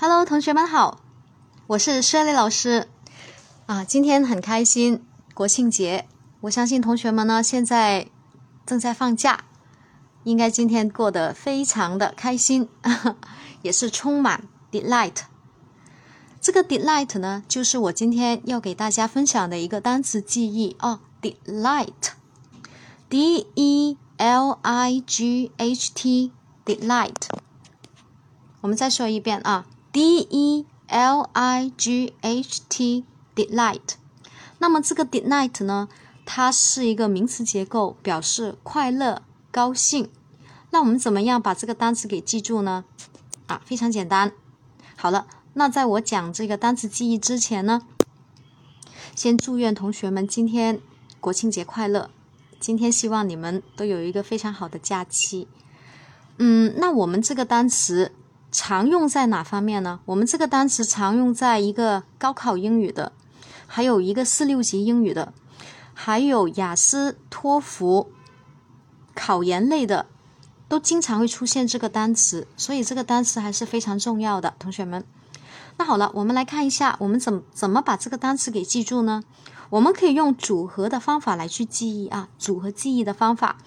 [0.00, 1.00] Hello，同学们好，
[1.66, 2.86] 我是施爱丽老师
[3.66, 3.82] 啊。
[3.82, 6.06] 今天很开心，国庆节，
[6.42, 8.06] 我相信同学们呢现在
[8.64, 9.46] 正在放假，
[10.22, 12.68] 应该今天过得非常的开心，
[13.62, 15.22] 也是充满 delight。
[16.40, 21.88] 这个 delight 呢，就是我今天要给大家分享的一个单词记忆哦，delight，d
[23.52, 27.26] e l i g h t，delight。
[28.60, 29.66] 我们再说一遍啊
[29.98, 33.96] ，d e l i g h t，delight。
[34.58, 35.88] 那么这个 delight 呢，
[36.24, 40.08] 它是一个名词结构，表示快乐、高兴。
[40.70, 42.84] 那我们怎么样把这个单词给记住呢？
[43.48, 44.30] 啊，非常简单。
[44.94, 47.82] 好了，那在我讲这个单词记忆之前呢，
[49.16, 50.80] 先祝愿同学们今天
[51.18, 52.08] 国庆节快乐。
[52.60, 55.48] 今天希望你们都有一个非常好的假期。
[56.36, 58.12] 嗯，那我们这个单词。
[58.50, 60.00] 常用在哪方面呢？
[60.06, 63.12] 我们这个单词常用在一个高考英语的，
[63.66, 65.34] 还有一个四六级英语的，
[65.92, 68.10] 还有雅思、托福
[69.14, 70.06] 考研类的，
[70.66, 75.04] 都经常会出现这个单词，所以这个单词还是非常重要的，同学们。
[75.76, 79.22] 那好了，我们来看一下，我们怎怎么把这个单词给记住呢？
[79.70, 83.58] 我们可以用组合的方法来去记忆啊，组合记忆的方法。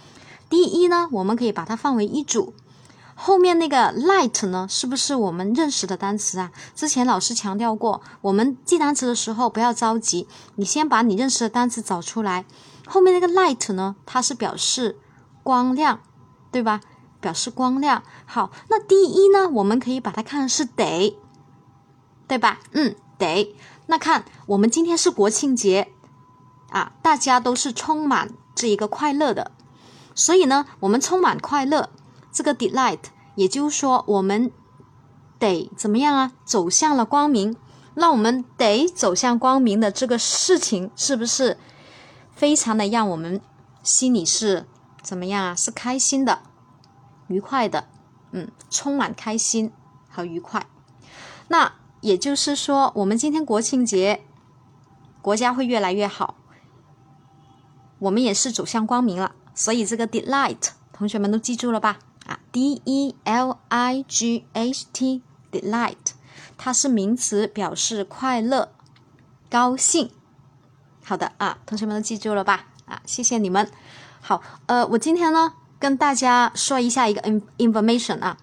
[0.49, 2.55] 第一呢，我们可以把它放为一组。
[3.23, 6.51] 后面那个 light 呢，是不是我们认识的单词啊？
[6.73, 12.45] 之前老师强调过，我们记单词的时候不要着急，你先把你认识的单词找出来。
[12.87, 14.97] 后面那个 light 呢，它是表示
[15.43, 15.99] 光亮，
[16.51, 16.81] 对吧？
[17.19, 18.01] 表示光亮。
[18.25, 21.15] 好，那第一呢，我们可以把它看是得，
[22.27, 22.59] 对吧？
[22.71, 23.55] 嗯，得。
[23.85, 25.89] 那看我们今天是国庆节
[26.71, 29.51] 啊，大家都是充满这一个快乐的，
[30.15, 31.91] 所以呢，我们充满快乐。
[32.31, 32.99] 这个 delight，
[33.35, 34.51] 也就是说，我们
[35.37, 36.31] 得怎么样啊？
[36.45, 37.55] 走向了光明，
[37.95, 41.57] 那我们得走向光明的这个事情，是不是
[42.33, 43.41] 非常的让我们
[43.83, 44.65] 心里是
[45.01, 45.55] 怎么样啊？
[45.55, 46.41] 是开心的、
[47.27, 47.87] 愉快的，
[48.31, 49.71] 嗯，充满开心
[50.09, 50.65] 和愉快。
[51.49, 54.23] 那也就是说，我们今天国庆节，
[55.21, 56.35] 国家会越来越好，
[57.99, 59.35] 我们也是走向光明了。
[59.53, 61.99] 所以这个 delight，同学们都记住了吧
[62.51, 65.95] ？D E L I G H T，delight，
[66.57, 68.71] 它是名词，表示快乐、
[69.49, 70.11] 高兴。
[71.03, 72.67] 好的啊，同学们都记住了吧？
[72.85, 73.69] 啊，谢谢你们。
[74.21, 77.21] 好，呃，我今天呢跟大家说一下一个
[77.57, 78.37] information 啊。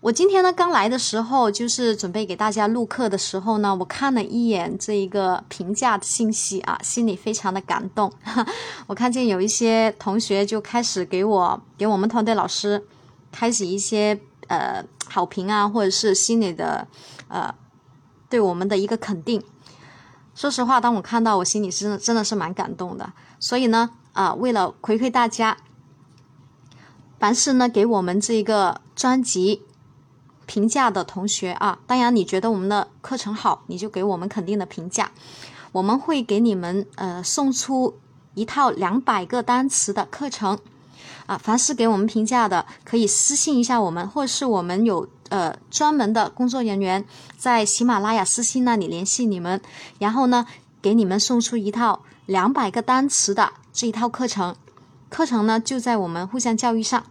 [0.00, 8.12] 我今天呢刚来的时候，就是准备给大家录课的时候呢，我看了一眼这一个评价的信息啊，心里非常的感动。
[8.86, 12.86] 我看见有一些同学就开始给我给我们团队老师。
[13.32, 16.86] 开始一些呃好评啊，或者是心里的
[17.28, 17.54] 呃
[18.28, 19.42] 对我们的一个肯定。
[20.34, 23.12] 说实话，当我看到，我心里是真的是蛮感动的。
[23.40, 25.56] 所以呢，啊，为了回馈大家，
[27.18, 29.62] 凡是呢给我们这个专辑
[30.46, 35.10] 评价的同学啊，当然你觉得我们的课程好，你就给我们肯定的评价，
[35.72, 37.98] 我们会给你们呃送出
[38.34, 40.60] 一套两百个单词的课程。
[41.28, 47.04] 啊，凡是给我们评价的，可以私信一下我们，或者是我们有呃专门的工作人员
[47.36, 49.60] 在喜马拉雅私信那里联系你们，
[49.98, 50.46] 然后呢，
[50.80, 54.56] 给你们送出一套两百个单词的这一套课程，
[55.10, 57.04] 课程呢就在我们互相教育上，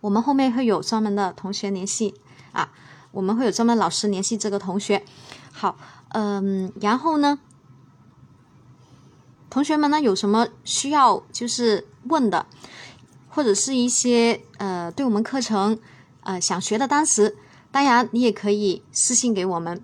[0.00, 2.16] 我们后面会有专门的同学联系
[2.50, 2.72] 啊，
[3.12, 5.04] 我们会有专门老师联系这个同学。
[5.52, 5.76] 好，
[6.08, 7.38] 嗯，然后呢，
[9.48, 12.46] 同学们呢有什么需要就是问的？
[13.34, 15.76] 或者是一些呃，对我们课程
[16.22, 17.36] 呃想学的单词，
[17.72, 19.82] 当然你也可以私信给我们。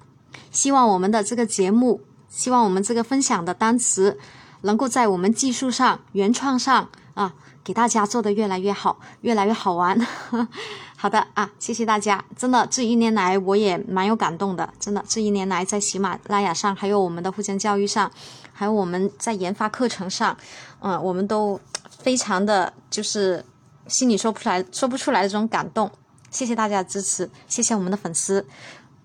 [0.53, 4.17] 希望我们的这个节目，希望我们这个分享的单词，
[4.63, 7.35] 能够在我们技术上、原创上啊，
[7.65, 9.99] 给大家做的越来越好，越来越好玩。
[10.97, 12.25] 好的啊，谢谢大家。
[12.37, 18.09] 真的这一年来我也蛮有感动的，真的这一年来在喜马拉雅上，还有我们的互相教育上，
[18.53, 20.37] 还有我们在研发课程上，
[20.79, 21.59] 嗯，我们都。
[22.03, 23.45] 非常的就是
[23.87, 25.91] 心里说不出来说不出来的这种感动，
[26.31, 28.47] 谢谢大家的支持，谢谢我们的粉丝，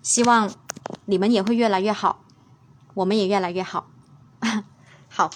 [0.02, 0.50] 希望
[1.04, 2.24] 你们也会越来越好，
[2.94, 3.88] 我们也越来越好，
[5.08, 5.30] 好，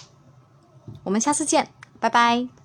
[1.03, 1.69] 我们下次见，
[1.99, 2.60] 拜拜。